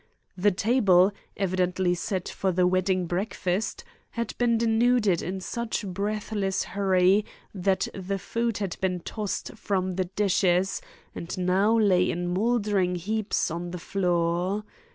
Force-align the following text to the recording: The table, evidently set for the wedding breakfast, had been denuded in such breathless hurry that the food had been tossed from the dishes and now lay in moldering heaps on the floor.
The 0.35 0.49
table, 0.49 1.11
evidently 1.37 1.93
set 1.93 2.27
for 2.27 2.51
the 2.51 2.65
wedding 2.65 3.05
breakfast, 3.05 3.83
had 4.09 4.33
been 4.39 4.57
denuded 4.57 5.21
in 5.21 5.39
such 5.41 5.85
breathless 5.85 6.63
hurry 6.63 7.23
that 7.53 7.87
the 7.93 8.17
food 8.17 8.57
had 8.57 8.77
been 8.81 9.01
tossed 9.01 9.55
from 9.55 9.97
the 9.97 10.05
dishes 10.05 10.81
and 11.13 11.37
now 11.37 11.77
lay 11.77 12.09
in 12.09 12.27
moldering 12.29 12.95
heaps 12.95 13.51
on 13.51 13.69
the 13.69 13.77
floor. 13.77 14.63